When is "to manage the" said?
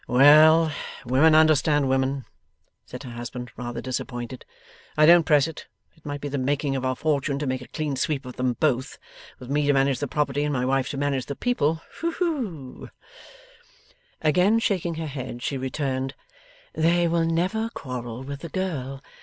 9.67-10.07, 10.89-11.35